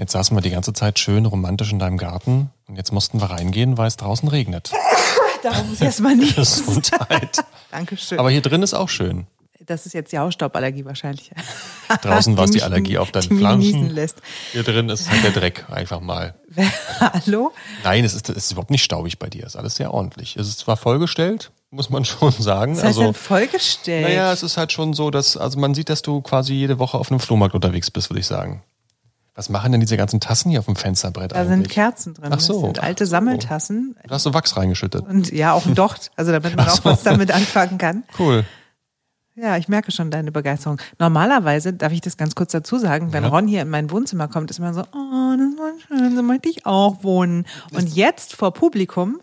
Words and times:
Jetzt 0.00 0.12
saßen 0.12 0.34
wir 0.34 0.40
die 0.40 0.48
ganze 0.48 0.72
Zeit 0.72 0.98
schön 0.98 1.26
romantisch 1.26 1.72
in 1.72 1.78
deinem 1.78 1.98
Garten 1.98 2.48
und 2.66 2.76
jetzt 2.76 2.90
mussten 2.90 3.20
wir 3.20 3.30
reingehen, 3.30 3.76
weil 3.76 3.86
es 3.86 3.98
draußen 3.98 4.26
regnet. 4.30 4.72
Darum 5.42 5.68
muss 5.68 5.76
ich 5.76 5.84
erstmal 5.84 6.16
nicht. 6.16 6.36
Gesundheit. 6.36 7.44
Dankeschön. 7.70 8.18
Aber 8.18 8.30
hier 8.30 8.40
drin 8.40 8.62
ist 8.62 8.72
auch 8.72 8.88
schön. 8.88 9.26
das 9.66 9.84
ist 9.84 9.92
jetzt 9.92 10.10
die 10.12 10.18
Hausstauballergie 10.18 10.86
wahrscheinlich. 10.86 11.32
Draußen 12.00 12.34
war 12.38 12.46
es 12.46 12.50
die 12.50 12.62
Allergie 12.62 12.96
auf 12.96 13.10
deinen 13.12 13.28
Pflanzen. 13.28 13.90
lässt. 13.90 14.22
Hier 14.52 14.62
drin 14.62 14.88
ist 14.88 15.10
halt 15.10 15.22
der 15.22 15.32
Dreck 15.32 15.66
einfach 15.70 16.00
mal. 16.00 16.34
Hallo? 16.98 17.52
Nein, 17.84 18.02
es 18.02 18.14
ist, 18.14 18.30
es 18.30 18.36
ist 18.46 18.52
überhaupt 18.52 18.70
nicht 18.70 18.82
staubig 18.82 19.18
bei 19.18 19.28
dir. 19.28 19.42
Es 19.42 19.50
ist 19.54 19.56
alles 19.56 19.74
sehr 19.74 19.92
ordentlich. 19.92 20.34
Es 20.36 20.48
ist 20.48 20.60
zwar 20.60 20.78
vollgestellt, 20.78 21.50
muss 21.70 21.90
man 21.90 22.06
schon 22.06 22.32
sagen. 22.32 22.72
Das 22.72 22.84
heißt 22.84 22.96
also, 22.96 23.02
dann 23.02 23.14
vollgestellt. 23.14 24.08
naja, 24.08 24.32
es 24.32 24.42
ist 24.42 24.56
halt 24.56 24.72
schon 24.72 24.94
so, 24.94 25.10
dass, 25.10 25.36
also 25.36 25.58
man 25.58 25.74
sieht, 25.74 25.90
dass 25.90 26.00
du 26.00 26.22
quasi 26.22 26.54
jede 26.54 26.78
Woche 26.78 26.96
auf 26.96 27.10
einem 27.10 27.20
Flohmarkt 27.20 27.54
unterwegs 27.54 27.90
bist, 27.90 28.08
würde 28.08 28.20
ich 28.20 28.26
sagen. 28.26 28.62
Was 29.34 29.48
machen 29.48 29.72
denn 29.72 29.80
diese 29.80 29.96
ganzen 29.96 30.20
Tassen 30.20 30.50
hier 30.50 30.58
auf 30.58 30.66
dem 30.66 30.76
Fensterbrett 30.76 31.32
da 31.32 31.44
sind 31.44 31.52
eigentlich? 31.52 31.68
Kerzen 31.72 32.14
drin. 32.14 32.30
Ach 32.32 32.40
so. 32.40 32.54
Das 32.54 32.60
sind 32.62 32.78
alte 32.82 33.06
so. 33.06 33.10
Sammeltassen. 33.10 33.96
Da 34.06 34.14
hast 34.16 34.26
du 34.26 34.34
Wachs 34.34 34.56
reingeschüttet. 34.56 35.06
Und 35.06 35.32
ja, 35.32 35.52
auch 35.52 35.64
ein 35.66 35.74
Docht. 35.74 36.10
Also 36.16 36.32
damit 36.32 36.56
man 36.56 36.66
Ach 36.68 36.72
auch 36.72 36.76
so. 36.76 36.84
was 36.86 37.02
damit 37.04 37.30
anfangen 37.30 37.78
kann. 37.78 38.02
Cool. 38.18 38.44
Ja, 39.36 39.56
ich 39.56 39.68
merke 39.68 39.92
schon 39.92 40.10
deine 40.10 40.32
Begeisterung. 40.32 40.78
Normalerweise, 40.98 41.72
darf 41.72 41.92
ich 41.92 42.00
das 42.02 42.16
ganz 42.18 42.34
kurz 42.34 42.52
dazu 42.52 42.78
sagen, 42.78 43.12
wenn 43.12 43.22
Ja. 43.22 43.30
Ron 43.30 43.46
hier 43.46 43.62
in 43.62 43.70
mein 43.70 43.90
Wohnzimmer 43.90 44.28
kommt, 44.28 44.50
ist 44.50 44.58
man 44.58 44.74
so, 44.74 44.80
oh, 44.82 44.84
das 44.92 45.58
war 45.58 45.72
schön, 45.86 46.16
so 46.16 46.22
möchte 46.22 46.50
ich 46.50 46.66
auch 46.66 47.02
wohnen. 47.04 47.46
Und 47.72 47.94
jetzt 47.94 48.34
vor 48.36 48.52
Publikum 48.52 49.20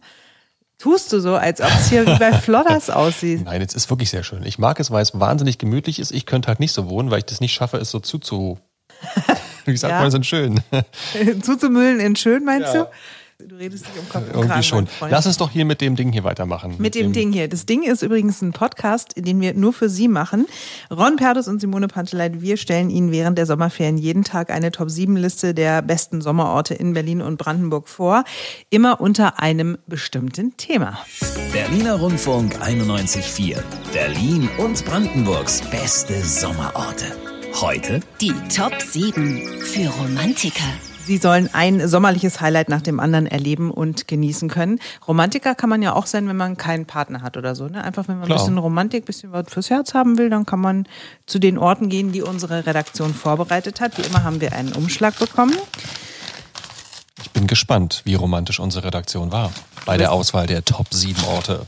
tust 0.79 1.11
du 1.13 1.19
so, 1.19 1.35
als 1.35 1.61
ob 1.61 1.69
es 1.69 1.89
hier 1.89 2.07
wie 2.07 2.17
bei 2.17 2.31
Flodders 2.39 2.89
aussieht. 2.89 3.43
Nein, 3.45 3.61
es 3.61 3.75
ist 3.75 3.89
wirklich 3.91 4.09
sehr 4.09 4.23
schön. 4.23 4.41
Ich 4.43 4.57
mag 4.57 4.79
es, 4.79 4.89
weil 4.89 5.03
es 5.03 5.19
wahnsinnig 5.19 5.59
gemütlich 5.59 5.99
ist. 5.99 6.11
Ich 6.11 6.25
könnte 6.25 6.47
halt 6.47 6.59
nicht 6.61 6.71
so 6.71 6.89
wohnen, 6.89 7.11
weil 7.11 7.19
ich 7.19 7.25
das 7.25 7.41
nicht 7.41 7.53
schaffe, 7.53 7.77
es 7.77 7.91
so 7.91 7.99
zuzu. 7.99 8.57
Wie 9.67 9.77
sagt 9.77 9.91
Ja. 9.91 9.99
man, 9.99 10.07
es 10.07 10.13
sind 10.13 10.25
schön. 10.25 10.59
Zuzumüllen 11.41 11.99
in 11.99 12.15
schön, 12.15 12.43
meinst 12.43 12.73
Ja. 12.73 12.83
du? 12.83 12.89
Du 13.39 13.55
redest 13.55 13.85
dich 13.85 14.01
um 14.01 14.09
Kopf 14.09 14.23
und 14.23 14.29
Irgendwie 14.29 14.47
Kragen, 14.47 14.63
schon. 14.63 14.87
Lass 15.11 15.27
uns 15.27 15.37
doch 15.37 15.51
hier 15.51 15.63
mit 15.63 15.79
dem 15.79 15.95
Ding 15.95 16.11
hier 16.11 16.23
weitermachen. 16.23 16.73
Mit 16.79 16.95
dem 16.95 17.13
Ding 17.13 17.31
hier. 17.31 17.47
Das 17.47 17.67
Ding 17.67 17.83
ist 17.83 18.01
übrigens 18.01 18.41
ein 18.41 18.51
Podcast, 18.51 19.13
den 19.15 19.39
wir 19.41 19.53
nur 19.53 19.73
für 19.73 19.89
Sie 19.89 20.07
machen. 20.07 20.47
Ron 20.89 21.17
Perdus 21.17 21.47
und 21.47 21.61
Simone 21.61 21.87
Panteleit, 21.87 22.41
wir 22.41 22.57
stellen 22.57 22.89
Ihnen 22.89 23.11
während 23.11 23.37
der 23.37 23.45
Sommerferien 23.45 23.99
jeden 23.99 24.23
Tag 24.23 24.49
eine 24.49 24.71
Top-7-Liste 24.71 25.53
der 25.53 25.83
besten 25.83 26.19
Sommerorte 26.21 26.73
in 26.73 26.93
Berlin 26.95 27.21
und 27.21 27.37
Brandenburg 27.37 27.89
vor. 27.89 28.23
Immer 28.71 28.99
unter 29.01 29.39
einem 29.39 29.77
bestimmten 29.85 30.57
Thema. 30.57 30.97
Berliner 31.53 31.93
Rundfunk 31.99 32.55
91.4. 32.59 33.57
Berlin 33.93 34.49
und 34.57 34.83
Brandenburgs 34.83 35.61
beste 35.69 36.23
Sommerorte. 36.23 37.05
Heute 37.53 38.01
Die 38.21 38.33
Top 38.55 38.73
7 38.81 39.61
für 39.61 39.89
Romantiker. 39.89 40.63
Sie 41.05 41.17
sollen 41.17 41.49
ein 41.53 41.87
sommerliches 41.87 42.41
Highlight 42.41 42.69
nach 42.69 42.81
dem 42.81 42.99
anderen 42.99 43.27
erleben 43.27 43.71
und 43.71 44.07
genießen 44.07 44.49
können. 44.49 44.79
Romantiker 45.07 45.55
kann 45.55 45.69
man 45.69 45.81
ja 45.81 45.93
auch 45.93 46.05
sein, 46.05 46.27
wenn 46.27 46.37
man 46.37 46.57
keinen 46.57 46.85
Partner 46.85 47.21
hat 47.21 47.37
oder 47.37 47.55
so. 47.55 47.67
Ne? 47.67 47.83
Einfach, 47.83 48.07
wenn 48.07 48.17
man 48.17 48.27
Klar. 48.27 48.39
ein 48.39 48.41
bisschen 48.45 48.57
Romantik, 48.57 49.03
ein 49.03 49.05
bisschen 49.05 49.31
was 49.31 49.51
fürs 49.51 49.69
Herz 49.69 49.93
haben 49.93 50.17
will, 50.17 50.29
dann 50.29 50.45
kann 50.45 50.59
man 50.59 50.87
zu 51.25 51.39
den 51.39 51.57
Orten 51.57 51.89
gehen, 51.89 52.11
die 52.11 52.21
unsere 52.21 52.65
Redaktion 52.65 53.13
vorbereitet 53.13 53.81
hat. 53.81 53.97
Wie 53.97 54.03
immer 54.03 54.23
haben 54.23 54.41
wir 54.41 54.53
einen 54.53 54.73
Umschlag 54.73 55.17
bekommen. 55.17 55.55
Ich 57.21 57.31
bin 57.31 57.47
gespannt, 57.47 58.01
wie 58.05 58.15
romantisch 58.15 58.59
unsere 58.59 58.85
Redaktion 58.85 59.31
war 59.31 59.51
bei 59.85 59.97
der 59.97 60.11
Auswahl 60.11 60.47
der 60.47 60.63
Top 60.65 60.87
7 60.93 61.23
Orte. 61.25 61.65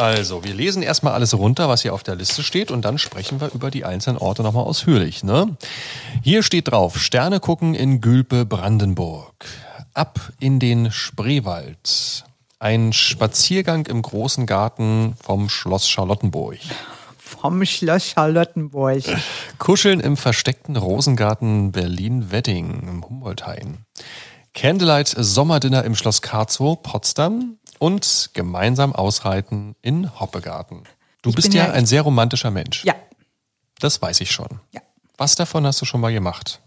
Also, 0.00 0.42
wir 0.44 0.54
lesen 0.54 0.82
erstmal 0.82 1.12
alles 1.12 1.36
runter, 1.36 1.68
was 1.68 1.82
hier 1.82 1.92
auf 1.92 2.02
der 2.02 2.14
Liste 2.14 2.42
steht, 2.42 2.70
und 2.70 2.86
dann 2.86 2.96
sprechen 2.96 3.38
wir 3.38 3.52
über 3.52 3.70
die 3.70 3.84
einzelnen 3.84 4.16
Orte 4.16 4.42
nochmal 4.42 4.64
ausführlich. 4.64 5.24
Ne? 5.24 5.58
Hier 6.22 6.42
steht 6.42 6.70
drauf: 6.70 6.98
Sterne 6.98 7.38
gucken 7.38 7.74
in 7.74 8.00
Gülpe, 8.00 8.46
Brandenburg. 8.46 9.44
Ab 9.92 10.18
in 10.40 10.58
den 10.58 10.90
Spreewald. 10.90 12.24
Ein 12.58 12.94
Spaziergang 12.94 13.84
im 13.84 14.00
großen 14.00 14.46
Garten 14.46 15.16
vom 15.22 15.50
Schloss 15.50 15.86
Charlottenburg. 15.86 16.60
Vom 17.18 17.66
Schloss 17.66 18.06
Charlottenburg. 18.06 19.02
Kuscheln 19.58 20.00
im 20.00 20.16
versteckten 20.16 20.76
Rosengarten 20.76 21.72
Berlin-Wedding 21.72 22.88
im 22.88 23.04
Humboldthain. 23.06 23.84
Candlelight 24.54 25.14
Sommerdinner 25.16 25.84
im 25.84 25.94
Schloss 25.94 26.22
Karzow, 26.22 26.82
Potsdam 26.82 27.58
und 27.80 28.30
gemeinsam 28.34 28.94
ausreiten 28.94 29.74
in 29.82 30.20
Hoppegarten. 30.20 30.84
Du 31.22 31.30
Ich 31.30 31.36
bist 31.36 31.52
ja 31.54 31.66
ja- 31.66 31.72
ein 31.72 31.86
sehr 31.86 32.02
romantischer 32.02 32.50
Mensch. 32.52 32.84
Ja. 32.84 32.94
Das 33.80 34.00
weiß 34.00 34.20
ich 34.20 34.30
schon. 34.30 34.60
Ja. 34.72 34.80
Was 35.16 35.34
davon 35.34 35.66
hast 35.66 35.80
du 35.80 35.86
schon 35.86 36.00
mal 36.00 36.12
gemacht? 36.12 36.60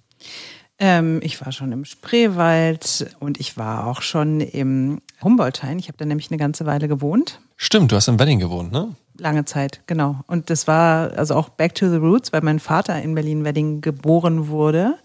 Ähm, 0.80 1.20
ich 1.24 1.40
war 1.46 1.52
schon 1.52 1.72
im 1.72 1.86
Spreewald 1.86 3.16
und 3.20 3.40
ich 3.40 3.58
war 3.58 3.86
auch 3.88 4.02
schon 4.02 4.42
im 4.42 5.02
Humboldthain. 5.24 5.78
Ich 5.80 5.88
habe 5.88 5.98
da 5.98 6.06
nämlich 6.06 6.32
eine 6.32 6.38
ganze 6.40 6.66
Weile 6.66 6.88
gewohnt. 6.88 7.40
Stimmt, 7.56 7.92
du 7.92 7.96
hast 7.96 8.08
im 8.08 8.20
Wedding 8.20 8.40
gewohnt, 8.40 8.72
ne? 8.72 8.96
Lange 9.20 9.46
Zeit, 9.46 9.82
genau. 9.86 10.22
Und 10.26 10.50
das 10.50 10.68
war 10.68 11.12
also 11.16 11.36
auch 11.36 11.50
Back 11.50 11.76
to 11.76 11.90
the 11.90 11.98
Roots, 11.98 12.34
weil 12.34 12.42
mein 12.42 12.60
Vater 12.60 13.00
in 13.02 13.14
Berlin-Wedding 13.14 13.82
geboren 13.82 14.48
wurde 14.48 14.96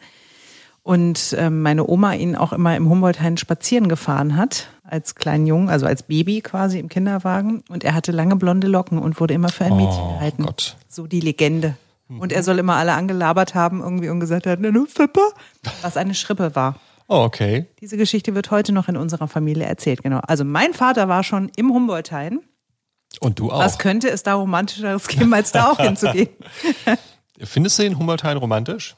und 0.88 1.36
ähm, 1.38 1.60
meine 1.60 1.86
Oma 1.86 2.14
ihn 2.14 2.34
auch 2.34 2.54
immer 2.54 2.74
im 2.74 2.88
Humboldthain 2.88 3.36
spazieren 3.36 3.90
gefahren 3.90 4.38
hat, 4.38 4.70
als 4.84 5.16
kleinen 5.16 5.46
Jungen, 5.46 5.68
also 5.68 5.84
als 5.84 6.02
Baby 6.02 6.40
quasi 6.40 6.78
im 6.78 6.88
Kinderwagen. 6.88 7.62
Und 7.68 7.84
er 7.84 7.92
hatte 7.92 8.10
lange 8.10 8.36
blonde 8.36 8.68
Locken 8.68 8.98
und 8.98 9.20
wurde 9.20 9.34
immer 9.34 9.50
für 9.50 9.66
ein 9.66 9.76
Mädchen 9.76 10.02
Oh 10.02 10.14
gehalten. 10.14 10.44
Gott. 10.44 10.78
So 10.88 11.06
die 11.06 11.20
Legende. 11.20 11.76
Und 12.08 12.32
er 12.32 12.42
soll 12.42 12.58
immer 12.58 12.76
alle 12.76 12.94
angelabert 12.94 13.54
haben 13.54 13.82
irgendwie 13.82 14.08
und 14.08 14.18
gesagt 14.18 14.46
hat, 14.46 14.60
ne, 14.60 14.72
Fippe, 14.88 15.20
was 15.82 15.98
eine 15.98 16.14
Schrippe 16.14 16.54
war. 16.54 16.76
Oh, 17.06 17.16
okay. 17.16 17.66
Diese 17.82 17.98
Geschichte 17.98 18.34
wird 18.34 18.50
heute 18.50 18.72
noch 18.72 18.88
in 18.88 18.96
unserer 18.96 19.28
Familie 19.28 19.66
erzählt, 19.66 20.02
genau. 20.02 20.20
Also 20.26 20.46
mein 20.46 20.72
Vater 20.72 21.06
war 21.06 21.22
schon 21.22 21.50
im 21.56 21.70
Humboldthain. 21.70 22.40
Und 23.20 23.40
du 23.40 23.52
auch. 23.52 23.58
Was 23.58 23.78
könnte 23.78 24.08
es 24.08 24.22
da 24.22 24.32
romantischeres 24.36 25.06
geben, 25.06 25.34
als 25.34 25.52
da 25.52 25.70
auch 25.70 25.80
hinzugehen? 25.80 26.30
Findest 27.42 27.78
du 27.78 27.82
den 27.82 27.98
Humboldthain 27.98 28.38
romantisch? 28.38 28.96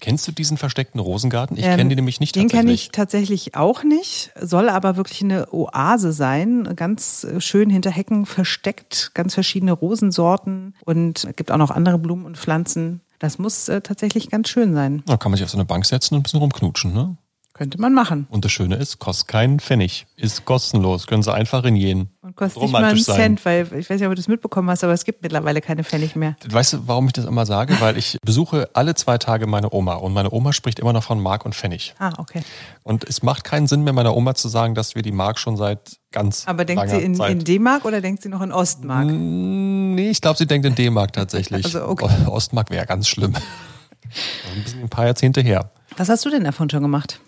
Kennst 0.00 0.26
du 0.26 0.32
diesen 0.32 0.56
versteckten 0.56 1.00
Rosengarten? 1.00 1.56
Ich 1.56 1.64
Ähm, 1.64 1.76
kenne 1.76 1.90
den 1.90 1.96
nämlich 1.96 2.20
nicht 2.20 2.34
Den 2.34 2.48
kenne 2.48 2.72
ich 2.72 2.90
tatsächlich 2.90 3.54
auch 3.54 3.84
nicht, 3.84 4.32
soll 4.40 4.68
aber 4.68 4.96
wirklich 4.96 5.22
eine 5.22 5.52
Oase 5.52 6.12
sein, 6.12 6.72
ganz 6.76 7.26
schön 7.38 7.70
hinter 7.70 7.90
Hecken 7.90 8.26
versteckt, 8.26 9.12
ganz 9.14 9.34
verschiedene 9.34 9.72
Rosensorten 9.72 10.74
und 10.84 11.24
es 11.24 11.36
gibt 11.36 11.50
auch 11.52 11.56
noch 11.58 11.70
andere 11.70 11.98
Blumen 11.98 12.26
und 12.26 12.36
Pflanzen. 12.36 13.00
Das 13.18 13.38
muss 13.38 13.68
äh, 13.68 13.80
tatsächlich 13.80 14.30
ganz 14.30 14.48
schön 14.48 14.74
sein. 14.74 15.04
Da 15.06 15.16
kann 15.16 15.30
man 15.30 15.36
sich 15.36 15.44
auf 15.44 15.50
so 15.50 15.56
eine 15.56 15.64
Bank 15.64 15.86
setzen 15.86 16.14
und 16.14 16.20
ein 16.20 16.22
bisschen 16.24 16.40
rumknutschen, 16.40 16.92
ne? 16.92 17.16
Könnte 17.54 17.78
man 17.78 17.92
machen. 17.92 18.26
Und 18.30 18.46
das 18.46 18.52
Schöne 18.52 18.76
ist, 18.76 18.98
kostet 18.98 19.28
keinen 19.28 19.60
Pfennig. 19.60 20.06
Ist 20.16 20.46
kostenlos. 20.46 21.06
Können 21.06 21.22
Sie 21.22 21.32
einfach 21.32 21.62
hingehen. 21.62 22.08
Und 22.22 22.34
kostet 22.34 22.62
nicht 22.62 22.72
mal 22.72 22.82
einen 22.82 22.98
sein. 22.98 23.16
Cent, 23.16 23.44
weil 23.44 23.64
ich 23.78 23.90
weiß 23.90 24.00
nicht, 24.00 24.04
ob 24.04 24.12
du 24.12 24.14
das 24.14 24.26
mitbekommen 24.26 24.70
hast, 24.70 24.82
aber 24.84 24.94
es 24.94 25.04
gibt 25.04 25.22
mittlerweile 25.22 25.60
keine 25.60 25.84
Pfennig 25.84 26.16
mehr. 26.16 26.34
Weißt 26.48 26.72
du, 26.72 26.88
warum 26.88 27.08
ich 27.08 27.12
das 27.12 27.26
immer 27.26 27.44
sage? 27.44 27.78
Weil 27.80 27.98
ich 27.98 28.16
besuche 28.24 28.70
alle 28.72 28.94
zwei 28.94 29.18
Tage 29.18 29.46
meine 29.46 29.70
Oma 29.70 29.94
und 29.96 30.14
meine 30.14 30.32
Oma 30.32 30.54
spricht 30.54 30.78
immer 30.78 30.94
noch 30.94 31.02
von 31.02 31.20
Mark 31.20 31.44
und 31.44 31.54
Pfennig. 31.54 31.94
Ah, 31.98 32.12
okay. 32.16 32.42
Und 32.84 33.04
es 33.04 33.22
macht 33.22 33.44
keinen 33.44 33.66
Sinn 33.66 33.84
mehr, 33.84 33.92
meiner 33.92 34.16
Oma 34.16 34.34
zu 34.34 34.48
sagen, 34.48 34.74
dass 34.74 34.94
wir 34.94 35.02
die 35.02 35.12
Mark 35.12 35.38
schon 35.38 35.58
seit 35.58 35.98
ganz 36.10 36.48
Aber 36.48 36.64
denkt 36.64 36.88
sie 36.88 37.00
in, 37.00 37.14
in 37.20 37.44
D-Mark 37.44 37.84
oder 37.84 38.00
denkt 38.00 38.22
sie 38.22 38.30
noch 38.30 38.40
in 38.40 38.50
Ostmark? 38.50 39.06
nee, 39.06 40.08
ich 40.08 40.22
glaube, 40.22 40.38
sie 40.38 40.46
denkt 40.46 40.66
in 40.66 40.74
D-Mark 40.74 41.12
tatsächlich. 41.12 41.66
Also, 41.66 41.86
okay. 41.86 42.08
Ostmark 42.26 42.70
wäre 42.70 42.86
ganz 42.86 43.08
schlimm. 43.08 43.34
Ein 44.54 44.62
bisschen 44.62 44.82
ein 44.82 44.88
paar 44.88 45.06
Jahrzehnte 45.06 45.40
her. 45.40 45.70
Was 45.96 46.08
hast 46.08 46.24
du 46.24 46.30
denn 46.30 46.44
davon 46.44 46.70
schon 46.70 46.82
gemacht? 46.82 47.20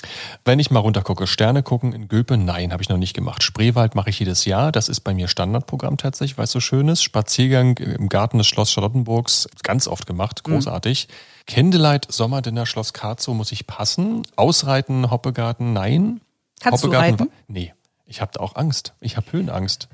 Wenn 0.44 0.58
ich 0.58 0.70
mal 0.70 0.80
runtergucke, 0.80 1.26
Sterne 1.26 1.62
gucken 1.62 1.92
in 1.92 2.08
Gülpe, 2.08 2.36
nein, 2.36 2.72
habe 2.72 2.82
ich 2.82 2.88
noch 2.88 2.97
nicht 2.97 3.14
gemacht. 3.14 3.42
Spreewald 3.42 3.94
mache 3.94 4.10
ich 4.10 4.19
jedes 4.19 4.44
Jahr. 4.47 4.72
Das 4.72 4.88
ist 4.88 5.00
bei 5.00 5.14
mir 5.14 5.28
Standardprogramm 5.28 5.97
tatsächlich, 5.97 6.38
weil 6.38 6.44
es 6.44 6.50
so 6.52 6.60
schön 6.60 6.88
ist. 6.88 7.02
Spaziergang 7.02 7.76
im 7.76 8.08
Garten 8.08 8.38
des 8.38 8.47
Schloss 8.47 8.72
Charlottenburgs, 8.72 9.48
ganz 9.62 9.86
oft 9.86 10.06
gemacht, 10.06 10.44
großartig. 10.44 11.08
Candlelight 11.47 12.06
Sommerdinner 12.10 12.64
Schloss 12.66 12.92
Karzow 12.94 13.34
muss 13.34 13.52
ich 13.52 13.66
passen. 13.66 14.22
Ausreiten 14.36 15.10
Hoppegarten, 15.10 15.72
nein. 15.72 16.20
Kannst 16.60 16.82
du 16.84 16.88
Hoppegarten, 16.88 17.20
reiten? 17.20 17.32
Nee, 17.49 17.75
ich 18.06 18.20
habe 18.22 18.32
da 18.34 18.40
auch 18.40 18.56
Angst. 18.56 18.94
Ich 19.00 19.17
habe 19.19 19.31
Höhenangst. 19.31 19.88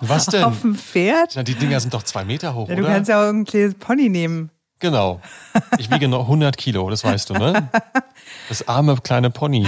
Was 0.00 0.26
denn? 0.26 0.44
Auf 0.44 0.62
dem 0.62 0.74
Pferd? 0.74 1.32
Na, 1.36 1.42
die 1.42 1.54
Dinger 1.54 1.80
sind 1.80 1.92
doch 1.92 2.02
zwei 2.02 2.24
Meter 2.24 2.54
hoch, 2.54 2.68
Ja, 2.70 2.76
du 2.76 2.82
oder? 2.82 2.92
kannst 2.94 3.10
ja 3.10 3.22
auch 3.22 3.28
ein 3.28 3.44
kleines 3.44 3.74
Pony 3.74 4.08
nehmen. 4.08 4.50
Genau. 4.80 5.20
Ich 5.78 5.90
wiege 5.90 6.08
noch 6.08 6.22
100 6.22 6.56
Kilo, 6.56 6.88
das 6.90 7.04
weißt 7.04 7.30
du, 7.30 7.34
ne? 7.34 7.68
Das 8.48 8.66
arme 8.66 8.96
kleine 8.96 9.30
Pony. 9.30 9.66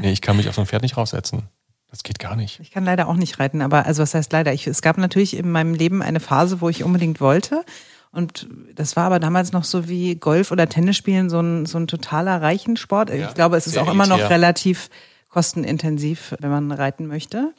Nee, 0.00 0.12
ich 0.12 0.20
kann 0.20 0.36
mich 0.36 0.48
auf 0.48 0.54
so 0.54 0.60
ein 0.60 0.66
Pferd 0.66 0.82
nicht 0.82 0.96
raussetzen. 0.96 1.42
Das 1.90 2.02
geht 2.02 2.18
gar 2.18 2.36
nicht. 2.36 2.60
Ich 2.60 2.70
kann 2.70 2.84
leider 2.84 3.08
auch 3.08 3.16
nicht 3.16 3.38
reiten, 3.38 3.62
aber 3.62 3.84
also 3.86 4.02
was 4.02 4.14
heißt 4.14 4.32
leider? 4.32 4.52
Ich, 4.52 4.66
es 4.66 4.80
gab 4.80 4.96
natürlich 4.96 5.36
in 5.36 5.50
meinem 5.50 5.74
Leben 5.74 6.02
eine 6.02 6.20
Phase, 6.20 6.60
wo 6.60 6.68
ich 6.68 6.84
unbedingt 6.84 7.20
wollte. 7.20 7.64
Und 8.12 8.48
das 8.74 8.96
war 8.96 9.04
aber 9.04 9.18
damals 9.18 9.52
noch 9.52 9.64
so 9.64 9.88
wie 9.88 10.16
Golf 10.16 10.52
oder 10.52 10.68
Tennis 10.68 10.96
spielen, 10.96 11.30
so 11.30 11.40
ein, 11.40 11.66
so 11.66 11.78
ein 11.78 11.86
totaler 11.86 12.40
Reichensport. 12.42 13.10
Ja, 13.10 13.28
ich 13.28 13.34
glaube, 13.34 13.56
es 13.56 13.66
ist 13.66 13.78
auch 13.78 13.90
immer 13.90 14.06
noch 14.06 14.30
relativ 14.30 14.90
kostenintensiv, 15.30 16.34
wenn 16.38 16.50
man 16.50 16.70
reiten 16.72 17.06
möchte. 17.06 17.54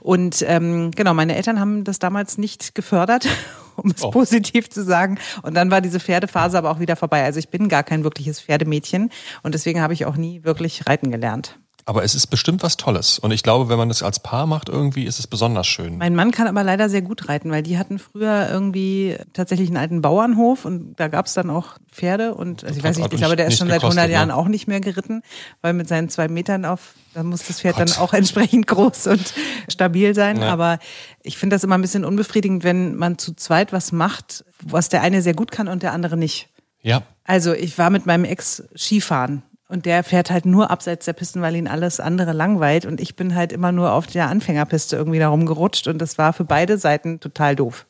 Und 0.00 0.44
ähm, 0.46 0.90
genau, 0.92 1.14
meine 1.14 1.36
Eltern 1.36 1.60
haben 1.60 1.84
das 1.84 1.98
damals 1.98 2.38
nicht 2.38 2.74
gefördert, 2.74 3.26
um 3.76 3.90
es 3.90 4.02
Oh. 4.02 4.10
positiv 4.10 4.68
zu 4.70 4.82
sagen. 4.84 5.18
Und 5.42 5.54
dann 5.54 5.70
war 5.70 5.80
diese 5.80 6.00
Pferdephase 6.00 6.58
aber 6.58 6.70
auch 6.70 6.80
wieder 6.80 6.96
vorbei. 6.96 7.24
Also 7.24 7.38
ich 7.38 7.48
bin 7.48 7.68
gar 7.68 7.82
kein 7.82 8.04
wirkliches 8.04 8.40
Pferdemädchen 8.40 9.10
und 9.42 9.54
deswegen 9.54 9.80
habe 9.80 9.92
ich 9.92 10.06
auch 10.06 10.16
nie 10.16 10.44
wirklich 10.44 10.86
reiten 10.86 11.10
gelernt. 11.10 11.58
Aber 11.88 12.04
es 12.04 12.14
ist 12.14 12.26
bestimmt 12.26 12.62
was 12.62 12.76
Tolles. 12.76 13.18
Und 13.18 13.30
ich 13.30 13.42
glaube, 13.42 13.70
wenn 13.70 13.78
man 13.78 13.88
das 13.88 14.02
als 14.02 14.20
Paar 14.20 14.46
macht, 14.46 14.68
irgendwie 14.68 15.04
ist 15.04 15.18
es 15.18 15.26
besonders 15.26 15.66
schön. 15.66 15.96
Mein 15.96 16.14
Mann 16.14 16.32
kann 16.32 16.46
aber 16.46 16.62
leider 16.62 16.90
sehr 16.90 17.00
gut 17.00 17.30
reiten, 17.30 17.50
weil 17.50 17.62
die 17.62 17.78
hatten 17.78 17.98
früher 17.98 18.46
irgendwie 18.50 19.16
tatsächlich 19.32 19.68
einen 19.68 19.78
alten 19.78 20.02
Bauernhof 20.02 20.66
und 20.66 20.96
da 21.00 21.08
gab 21.08 21.24
es 21.24 21.32
dann 21.32 21.48
auch 21.48 21.78
Pferde 21.90 22.34
und 22.34 22.62
also 22.62 22.76
ich 22.76 22.84
weiß 22.84 22.98
nicht, 22.98 23.10
ich 23.10 23.18
glaube, 23.18 23.36
der 23.36 23.46
ist 23.46 23.56
schon 23.56 23.68
seit 23.68 23.80
gekostet, 23.80 24.00
100 24.00 24.12
Jahren 24.14 24.28
ne? 24.28 24.36
auch 24.36 24.48
nicht 24.48 24.68
mehr 24.68 24.80
geritten, 24.80 25.22
weil 25.62 25.72
mit 25.72 25.88
seinen 25.88 26.10
zwei 26.10 26.28
Metern 26.28 26.66
auf, 26.66 26.92
da 27.14 27.22
muss 27.22 27.46
das 27.46 27.62
Pferd 27.62 27.76
Gott. 27.76 27.88
dann 27.88 27.96
auch 27.96 28.12
entsprechend 28.12 28.66
groß 28.66 29.06
und 29.06 29.32
stabil 29.70 30.14
sein. 30.14 30.42
Ja. 30.42 30.52
Aber 30.52 30.80
ich 31.22 31.38
finde 31.38 31.56
das 31.56 31.64
immer 31.64 31.78
ein 31.78 31.82
bisschen 31.82 32.04
unbefriedigend, 32.04 32.64
wenn 32.64 32.96
man 32.96 33.16
zu 33.16 33.32
zweit 33.32 33.72
was 33.72 33.92
macht, 33.92 34.44
was 34.62 34.90
der 34.90 35.00
eine 35.00 35.22
sehr 35.22 35.32
gut 35.32 35.50
kann 35.50 35.68
und 35.68 35.82
der 35.82 35.94
andere 35.94 36.18
nicht. 36.18 36.50
Ja. 36.82 37.00
Also 37.24 37.54
ich 37.54 37.78
war 37.78 37.88
mit 37.88 38.04
meinem 38.04 38.24
Ex 38.24 38.62
Skifahren 38.76 39.42
und 39.68 39.86
der 39.86 40.02
fährt 40.02 40.30
halt 40.30 40.46
nur 40.46 40.70
abseits 40.70 41.04
der 41.04 41.12
Pisten, 41.12 41.40
weil 41.42 41.54
ihn 41.56 41.68
alles 41.68 42.00
andere 42.00 42.32
langweilt 42.32 42.86
und 42.86 43.00
ich 43.00 43.16
bin 43.16 43.34
halt 43.34 43.52
immer 43.52 43.70
nur 43.72 43.92
auf 43.92 44.06
der 44.06 44.28
Anfängerpiste 44.28 44.96
irgendwie 44.96 45.18
da 45.18 45.28
rumgerutscht 45.28 45.86
und 45.88 45.98
das 45.98 46.18
war 46.18 46.32
für 46.32 46.44
beide 46.44 46.78
Seiten 46.78 47.20
total 47.20 47.54
doof. 47.56 47.86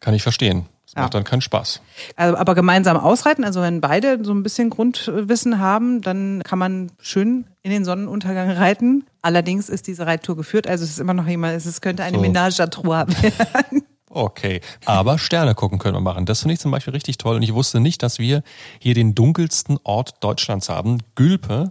Kann 0.00 0.14
ich 0.14 0.22
verstehen. 0.22 0.66
Das 0.86 0.94
Ja. 0.96 1.02
macht 1.02 1.14
dann 1.14 1.22
keinen 1.24 1.40
Spaß. 1.40 1.82
Also, 2.16 2.36
aber 2.36 2.56
gemeinsam 2.56 2.96
ausreiten, 2.96 3.44
also 3.44 3.62
wenn 3.62 3.80
beide 3.80 4.24
so 4.24 4.32
ein 4.32 4.42
bisschen 4.42 4.70
Grundwissen 4.70 5.60
haben, 5.60 6.00
dann 6.02 6.42
kann 6.42 6.58
man 6.58 6.90
schön 7.00 7.44
in 7.62 7.70
den 7.70 7.84
Sonnenuntergang 7.84 8.50
reiten. 8.50 9.04
Allerdings 9.22 9.68
ist 9.68 9.86
diese 9.86 10.06
Reittour 10.06 10.36
geführt, 10.36 10.66
also 10.66 10.82
es 10.82 10.90
ist 10.90 10.98
immer 10.98 11.14
noch 11.14 11.28
jemand, 11.28 11.54
es 11.64 11.80
könnte 11.80 12.02
eine 12.02 12.16
So. 12.16 12.22
Menage 12.22 12.60
à 12.60 12.68
trois 12.68 13.06
werden. 13.22 13.82
Okay, 14.12 14.60
aber 14.86 15.18
Sterne 15.18 15.54
gucken 15.54 15.78
können 15.78 15.94
wir 15.94 16.00
machen. 16.00 16.26
Das 16.26 16.40
finde 16.40 16.54
ich 16.54 16.60
zum 16.60 16.72
Beispiel 16.72 16.92
richtig 16.92 17.16
toll. 17.16 17.36
Und 17.36 17.42
ich 17.42 17.54
wusste 17.54 17.78
nicht, 17.78 18.02
dass 18.02 18.18
wir 18.18 18.42
hier 18.80 18.94
den 18.94 19.14
dunkelsten 19.14 19.78
Ort 19.84 20.14
Deutschlands 20.18 20.68
haben, 20.68 20.98
Gülpe. 21.14 21.70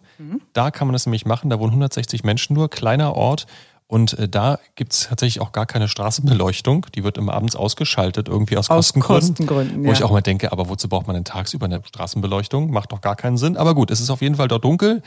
Da 0.54 0.72
kann 0.72 0.88
man 0.88 0.94
das 0.94 1.06
nämlich 1.06 1.26
machen. 1.26 1.50
Da 1.50 1.60
wohnen 1.60 1.72
160 1.72 2.24
Menschen 2.24 2.54
nur, 2.54 2.70
kleiner 2.70 3.14
Ort. 3.16 3.46
Und 3.88 4.18
äh, 4.20 4.30
da 4.30 4.60
gibt's 4.76 5.08
tatsächlich 5.10 5.42
auch 5.42 5.52
gar 5.52 5.66
keine 5.66 5.88
Straßenbeleuchtung. 5.88 6.86
Die 6.94 7.04
wird 7.04 7.18
immer 7.18 7.34
abends 7.34 7.56
ausgeschaltet, 7.56 8.28
irgendwie 8.30 8.56
aus, 8.56 8.70
Aus 8.70 8.94
Kostengründen. 8.94 9.30
Kostengründen, 9.30 9.84
Wo 9.84 9.88
ja. 9.88 9.94
ich 9.94 10.04
auch 10.04 10.12
mal 10.12 10.22
denke, 10.22 10.52
aber 10.52 10.70
wozu 10.70 10.88
braucht 10.88 11.08
man 11.08 11.16
denn 11.16 11.26
tagsüber 11.26 11.66
eine 11.66 11.82
Straßenbeleuchtung? 11.84 12.70
Macht 12.70 12.92
doch 12.92 13.02
gar 13.02 13.16
keinen 13.16 13.38
Sinn. 13.38 13.58
Aber 13.58 13.74
gut, 13.74 13.90
es 13.90 14.00
ist 14.00 14.12
auf 14.12 14.22
jeden 14.22 14.36
Fall 14.36 14.48
dort 14.48 14.64
dunkel. 14.64 15.02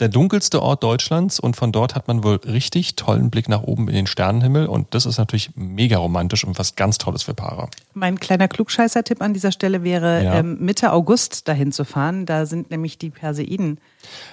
Der 0.00 0.08
dunkelste 0.08 0.60
Ort 0.60 0.82
Deutschlands 0.82 1.38
und 1.38 1.54
von 1.54 1.70
dort 1.70 1.94
hat 1.94 2.08
man 2.08 2.24
wohl 2.24 2.36
richtig 2.44 2.96
tollen 2.96 3.30
Blick 3.30 3.48
nach 3.48 3.62
oben 3.62 3.86
in 3.88 3.94
den 3.94 4.06
Sternenhimmel 4.08 4.66
und 4.66 4.92
das 4.92 5.06
ist 5.06 5.18
natürlich 5.18 5.50
mega 5.54 5.98
romantisch 5.98 6.42
und 6.44 6.58
was 6.58 6.74
ganz 6.74 6.98
Tolles 6.98 7.22
für 7.22 7.34
Paare. 7.34 7.68
Mein 7.94 8.18
kleiner 8.18 8.48
Klugscheißer-Tipp 8.48 9.22
an 9.22 9.34
dieser 9.34 9.52
Stelle 9.52 9.84
wäre, 9.84 10.24
Ja. 10.24 10.34
ähm, 10.40 10.56
Mitte 10.60 10.92
August 10.92 11.46
dahin 11.46 11.70
zu 11.70 11.84
fahren. 11.84 12.26
Da 12.26 12.44
sind 12.46 12.70
nämlich 12.72 12.98
die 12.98 13.10
Perseiden 13.10 13.78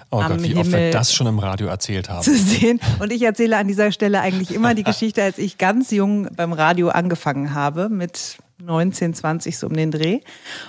Oh 0.10 0.20
Am 0.20 0.32
Gott, 0.32 0.44
wie 0.44 0.56
oft 0.58 0.72
wir 0.72 0.78
Himmel 0.80 0.92
das 0.92 1.14
schon 1.14 1.28
im 1.28 1.40
Radio 1.40 1.68
erzählt 1.68 2.10
haben. 2.10 2.24
zu 2.24 2.36
sehen. 2.36 2.80
Und 3.00 3.14
ich 3.14 3.22
erzähle 3.22 3.58
an 3.58 3.68
dieser 3.68 3.92
Stelle 3.92 4.20
eigentlich 4.20 4.52
immer 4.54 4.74
die 4.74 4.84
Geschichte, 4.84 5.24
als 5.24 5.38
ich 5.38 5.58
ganz 5.60 5.92
jung 5.92 6.28
beim 6.36 6.52
Radio 6.54 6.90
angefangen 6.90 7.54
habe 7.54 7.88
mit 7.88 8.38
19, 8.62 9.14
20 9.14 9.58
so 9.58 9.68
um 9.68 9.74
den 9.74 9.92
Dreh 9.92 10.20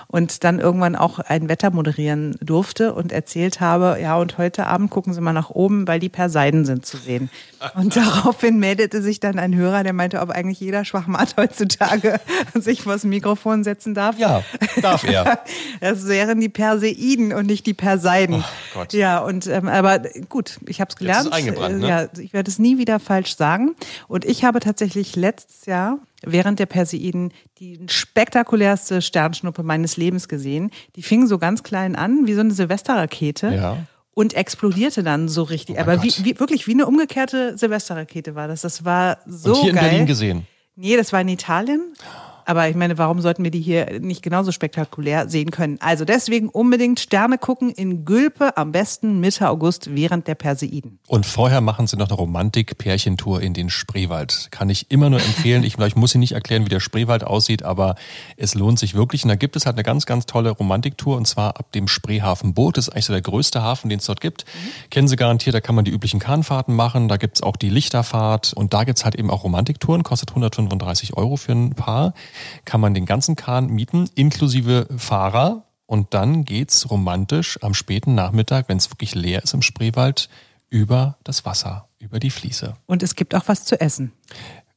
und 0.07 0.43
dann 0.43 0.59
irgendwann 0.59 0.95
auch 0.95 1.19
ein 1.19 1.49
Wetter 1.49 1.71
moderieren 1.71 2.35
durfte 2.41 2.93
und 2.93 3.11
erzählt 3.11 3.59
habe, 3.59 3.97
ja 4.01 4.17
und 4.17 4.37
heute 4.37 4.67
Abend 4.67 4.89
gucken 4.89 5.13
Sie 5.13 5.21
mal 5.21 5.33
nach 5.33 5.49
oben, 5.49 5.87
weil 5.87 5.99
die 5.99 6.09
Perseiden 6.09 6.65
sind 6.65 6.85
zu 6.85 6.97
sehen. 6.97 7.29
Und 7.75 7.95
daraufhin 7.95 8.59
meldete 8.59 9.01
sich 9.01 9.19
dann 9.19 9.39
ein 9.39 9.55
Hörer, 9.55 9.83
der 9.83 9.93
meinte, 9.93 10.21
ob 10.21 10.29
eigentlich 10.29 10.59
jeder 10.59 10.85
Schwachmat 10.85 11.35
heutzutage 11.37 12.19
sich 12.53 12.83
vors 12.83 13.03
Mikrofon 13.03 13.63
setzen 13.63 13.93
darf. 13.93 14.17
Ja, 14.17 14.43
darf 14.81 15.03
er. 15.03 15.39
Das 15.79 16.07
wären 16.07 16.39
die 16.39 16.49
Perseiden 16.49 17.33
und 17.33 17.45
nicht 17.45 17.65
die 17.65 17.73
Perseiden. 17.73 18.37
Oh 18.37 18.43
Gott. 18.73 18.93
Ja, 18.93 19.19
und 19.19 19.47
ähm, 19.47 19.67
aber 19.67 19.99
gut, 20.29 20.59
ich 20.65 20.81
habe 20.81 20.89
es 20.89 20.95
gelernt. 20.95 21.27
ist 21.27 21.33
eingebrannt, 21.33 21.79
ne? 21.79 21.87
Ja, 21.87 22.07
ich 22.17 22.33
werde 22.33 22.49
es 22.49 22.59
nie 22.59 22.77
wieder 22.77 22.99
falsch 22.99 23.35
sagen. 23.35 23.75
Und 24.07 24.25
ich 24.25 24.43
habe 24.43 24.59
tatsächlich 24.59 25.15
letztes 25.15 25.65
Jahr 25.65 25.99
während 26.25 26.59
der 26.59 26.65
Perseiden 26.65 27.31
die 27.59 27.79
spektakulärste 27.87 29.01
Sternschnuppe 29.01 29.63
meines 29.63 29.97
Lebens 29.97 30.27
gesehen. 30.27 30.71
Die 30.95 31.03
fing 31.03 31.27
so 31.27 31.37
ganz 31.37 31.63
klein 31.63 31.95
an, 31.95 32.27
wie 32.27 32.33
so 32.33 32.41
eine 32.41 32.53
Silvesterrakete. 32.53 33.53
Ja. 33.53 33.77
Und 34.15 34.35
explodierte 34.35 35.01
dann 35.01 35.27
so 35.27 35.41
richtig. 35.41 35.75
mein 35.75 35.89
Aber 35.89 36.03
wie, 36.03 36.13
wie, 36.23 36.39
wirklich 36.39 36.67
wie 36.67 36.73
eine 36.73 36.85
umgekehrte 36.85 37.57
Silvesterrakete 37.57 38.35
war 38.35 38.47
das. 38.47 38.61
Das 38.61 38.85
war 38.85 39.17
so 39.25 39.53
und 39.53 39.61
hier 39.61 39.73
geil. 39.73 39.83
in 39.83 39.89
Berlin 39.89 40.05
gesehen. 40.05 40.47
Nee, 40.75 40.97
das 40.97 41.11
war 41.13 41.21
in 41.21 41.29
Italien. 41.29 41.93
Aber 42.45 42.67
ich 42.69 42.75
meine, 42.75 42.97
warum 42.97 43.21
sollten 43.21 43.43
wir 43.43 43.51
die 43.51 43.61
hier 43.61 43.99
nicht 43.99 44.21
genauso 44.21 44.51
spektakulär 44.51 45.29
sehen 45.29 45.51
können? 45.51 45.77
Also 45.79 46.05
deswegen 46.05 46.49
unbedingt 46.49 46.99
Sterne 46.99 47.37
gucken 47.37 47.71
in 47.71 48.05
Gülpe, 48.05 48.57
am 48.57 48.71
besten 48.71 49.19
Mitte 49.19 49.49
August 49.49 49.95
während 49.95 50.27
der 50.27 50.35
Perseiden. 50.35 50.99
Und 51.07 51.25
vorher 51.25 51.61
machen 51.61 51.87
sie 51.87 51.97
noch 51.97 52.07
eine 52.07 52.15
Romantik-Pärchentour 52.17 53.41
in 53.41 53.53
den 53.53 53.69
Spreewald. 53.69 54.49
Kann 54.51 54.69
ich 54.69 54.91
immer 54.91 55.09
nur 55.09 55.19
empfehlen. 55.19 55.63
Ich, 55.63 55.75
vielleicht 55.75 55.97
muss 55.97 56.13
ich 56.15 56.19
nicht 56.19 56.33
erklären, 56.33 56.65
wie 56.65 56.69
der 56.69 56.79
Spreewald 56.79 57.23
aussieht, 57.23 57.63
aber 57.63 57.95
es 58.37 58.55
lohnt 58.55 58.79
sich 58.79 58.93
wirklich. 58.93 59.23
Und 59.23 59.29
da 59.29 59.35
gibt 59.35 59.55
es 59.55 59.65
halt 59.65 59.75
eine 59.75 59.83
ganz, 59.83 60.05
ganz 60.05 60.25
tolle 60.25 60.51
Romantiktour 60.51 61.17
und 61.17 61.27
zwar 61.27 61.57
ab 61.57 61.71
dem 61.71 61.87
Spreehafen 61.87 62.53
Boot. 62.53 62.77
Das 62.77 62.87
ist 62.87 62.93
eigentlich 62.93 63.05
so 63.05 63.13
der 63.13 63.21
größte 63.21 63.61
Hafen, 63.61 63.89
den 63.89 63.99
es 63.99 64.05
dort 64.05 64.21
gibt. 64.21 64.45
Kennen 64.89 65.07
Sie 65.07 65.15
garantiert, 65.15 65.55
da 65.55 65.61
kann 65.61 65.75
man 65.75 65.85
die 65.85 65.91
üblichen 65.91 66.19
Kahnfahrten 66.19 66.75
machen. 66.75 67.07
Da 67.07 67.17
gibt's 67.17 67.41
auch 67.41 67.55
die 67.55 67.69
Lichterfahrt 67.69 68.53
und 68.53 68.73
da 68.73 68.83
gibt's 68.83 69.05
halt 69.05 69.15
eben 69.15 69.29
auch 69.29 69.43
Romantiktouren. 69.43 70.03
Kostet 70.03 70.29
135 70.29 71.15
Euro 71.15 71.35
für 71.35 71.53
ein 71.53 71.71
Paar. 71.75 72.13
Kann 72.65 72.81
man 72.81 72.93
den 72.93 73.05
ganzen 73.05 73.35
Kahn 73.35 73.67
mieten, 73.67 74.09
inklusive 74.15 74.87
Fahrer. 74.97 75.63
Und 75.85 76.13
dann 76.13 76.45
geht's 76.45 76.89
romantisch 76.89 77.59
am 77.61 77.73
späten 77.73 78.15
Nachmittag, 78.15 78.69
wenn 78.69 78.77
es 78.77 78.89
wirklich 78.89 79.15
leer 79.15 79.43
ist 79.43 79.53
im 79.53 79.61
Spreewald, 79.61 80.29
über 80.69 81.17
das 81.23 81.45
Wasser, 81.45 81.87
über 81.99 82.19
die 82.19 82.31
Fließe. 82.31 82.73
Und 82.87 83.03
es 83.03 83.15
gibt 83.15 83.35
auch 83.35 83.43
was 83.47 83.65
zu 83.65 83.79
essen. 83.79 84.11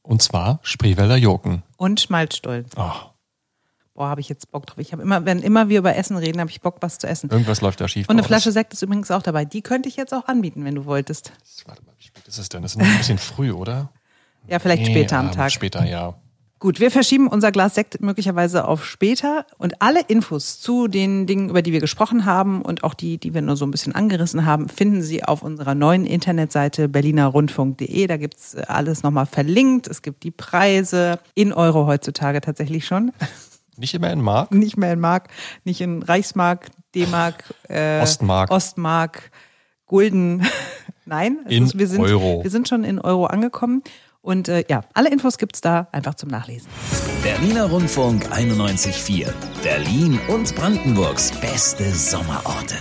Und 0.03 0.21
zwar 0.21 0.59
Spreewälder 0.61 1.17
Joken. 1.17 1.63
Und 1.77 1.99
Schmalzstollen. 2.01 2.65
Oh, 2.75 2.91
Boah, 3.97 4.09
habe 4.09 4.21
ich 4.21 4.29
jetzt 4.29 4.51
Bock 4.51 4.67
drauf. 4.67 4.77
Ich 4.77 4.91
habe 4.91 5.01
immer, 5.01 5.25
wenn 5.25 5.39
immer 5.39 5.69
wir 5.69 5.79
über 5.79 5.95
Essen 5.95 6.17
reden, 6.17 6.39
habe 6.39 6.51
ich 6.51 6.61
Bock, 6.61 6.77
was 6.81 6.99
zu 6.99 7.07
essen. 7.07 7.31
irgendwas 7.31 7.61
läuft 7.61 7.81
da 7.81 7.87
schief. 7.87 8.07
Und 8.07 8.15
eine 8.15 8.23
Flasche. 8.23 8.51
Sekt 8.51 8.71
ist 8.73 8.83
übrigens 8.83 9.09
auch 9.09 9.23
dabei. 9.23 9.43
Die 9.43 9.63
könnte 9.63 9.89
ich 9.89 9.95
jetzt 9.95 10.13
auch 10.13 10.27
anbieten, 10.27 10.63
wenn 10.65 10.75
du 10.75 10.85
wolltest. 10.85 11.31
Warte 11.65 11.83
mal, 11.83 11.93
wie 11.97 12.03
spät 12.03 12.27
ist 12.27 12.37
es 12.37 12.47
denn? 12.47 12.61
Das 12.61 12.73
ist 12.73 12.77
noch 12.77 12.85
ein 12.85 12.95
bisschen 12.95 13.17
früh, 13.17 13.51
oder? 13.51 13.89
Ja, 14.47 14.59
vielleicht 14.59 14.83
Nee, 14.83 14.91
später 14.91 15.17
am 15.17 15.31
Tag. 15.31 15.51
Später, 15.51 15.83
ja. 15.83 16.13
Gut, 16.59 16.79
wir 16.79 16.89
verschieben 16.89 17.27
unser 17.27 17.51
Glas 17.51 17.75
Sekt 17.75 18.01
möglicherweise 18.01 18.67
auf 18.67 18.83
später 18.83 19.45
und 19.59 19.79
alle 19.79 20.01
Infos 20.07 20.59
zu 20.59 20.87
den 20.87 21.27
Dingen, 21.27 21.49
über 21.49 21.61
die 21.61 21.71
wir 21.71 21.79
gesprochen 21.79 22.25
haben 22.25 22.63
und 22.63 22.83
auch 22.83 22.95
die, 22.95 23.19
die 23.19 23.35
wir 23.35 23.43
nur 23.43 23.55
so 23.55 23.65
ein 23.65 23.69
bisschen 23.69 23.93
angerissen 23.93 24.43
haben, 24.43 24.67
finden 24.67 25.03
Sie 25.03 25.23
auf 25.23 25.43
unserer 25.43 25.75
neuen 25.75 26.07
Internetseite 26.07 26.89
berlinerrundfunk.de. 26.89 28.07
Da 28.07 28.17
gibt's 28.17 28.55
alles 28.55 29.03
nochmal 29.03 29.27
verlinkt. 29.27 29.85
Es 29.85 30.01
gibt 30.01 30.23
die 30.23 30.31
Preise 30.31 31.19
in 31.35 31.53
Euro 31.53 31.85
heutzutage 31.85 32.41
tatsächlich 32.41 32.87
schon. 32.87 33.11
Nicht 33.77 33.93
immer 33.93 34.11
in 34.11 34.21
Mark. 34.21 34.51
Nicht 34.51 34.77
mehr 34.77 34.93
in 34.93 34.99
Mark, 34.99 35.27
nicht 35.63 35.81
in 35.81 36.01
Reichsmark, 36.01 36.71
D-Mark, 36.95 37.43
äh, 37.69 38.01
Ostmark. 38.01 38.49
Ostmark, 38.49 39.29
Gulden. 39.85 40.43
Nein, 41.05 41.37
In 41.47 41.65
ist, 41.65 41.77
wir, 41.77 41.87
sind, 41.87 42.01
Euro. 42.01 42.43
wir 42.43 42.49
sind 42.49 42.67
schon 42.67 42.83
in 42.83 42.99
Euro 42.99 43.27
angekommen. 43.27 43.83
Und 44.27 44.49
äh, 44.49 44.65
ja, 44.67 44.81
alle 44.93 45.09
Infos 45.09 45.37
gibt's 45.37 45.61
da 45.61 45.87
einfach 45.93 46.15
zum 46.15 46.27
Nachlesen. 46.27 46.67
Berliner 47.23 47.69
Rundfunk 47.69 48.25
91.4. 48.25 49.31
Berlin 49.63 50.19
und 50.27 50.53
Brandenburgs 50.53 51.31
beste 51.39 51.89
Sommerorte. 51.95 52.75